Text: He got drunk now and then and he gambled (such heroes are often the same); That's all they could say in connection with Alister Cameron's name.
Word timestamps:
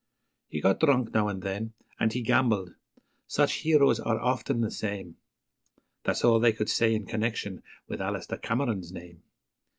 He 0.49 0.61
got 0.61 0.79
drunk 0.79 1.13
now 1.13 1.27
and 1.27 1.43
then 1.43 1.73
and 1.99 2.11
he 2.11 2.23
gambled 2.23 2.73
(such 3.27 3.53
heroes 3.61 3.99
are 3.99 4.19
often 4.19 4.61
the 4.61 4.71
same); 4.71 5.17
That's 6.05 6.25
all 6.25 6.39
they 6.39 6.53
could 6.53 6.69
say 6.69 6.95
in 6.95 7.05
connection 7.05 7.61
with 7.87 8.01
Alister 8.01 8.37
Cameron's 8.37 8.91
name. 8.91 9.21